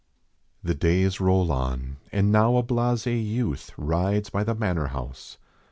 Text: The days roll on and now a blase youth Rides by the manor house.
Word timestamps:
The 0.63 0.73
days 0.73 1.19
roll 1.19 1.51
on 1.51 1.97
and 2.11 2.31
now 2.31 2.57
a 2.57 2.63
blase 2.63 3.05
youth 3.05 3.71
Rides 3.77 4.31
by 4.31 4.43
the 4.43 4.55
manor 4.55 4.87
house. 4.87 5.37